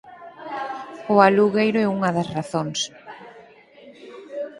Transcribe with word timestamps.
O 1.13 1.15
alugueiro 1.27 1.77
é 1.85 1.87
unha 1.95 2.09
das 2.17 2.31
razóns... 2.35 2.79